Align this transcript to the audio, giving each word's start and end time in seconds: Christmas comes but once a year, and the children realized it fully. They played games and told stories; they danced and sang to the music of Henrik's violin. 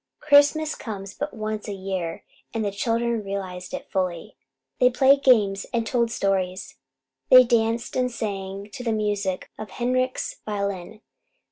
Christmas 0.19 0.73
comes 0.73 1.13
but 1.13 1.31
once 1.31 1.67
a 1.67 1.73
year, 1.73 2.23
and 2.55 2.65
the 2.65 2.71
children 2.71 3.23
realized 3.23 3.71
it 3.71 3.87
fully. 3.91 4.35
They 4.79 4.89
played 4.89 5.21
games 5.23 5.67
and 5.71 5.85
told 5.85 6.09
stories; 6.09 6.75
they 7.29 7.43
danced 7.43 7.95
and 7.95 8.09
sang 8.09 8.71
to 8.71 8.83
the 8.83 8.93
music 8.93 9.51
of 9.59 9.69
Henrik's 9.69 10.37
violin. 10.43 11.01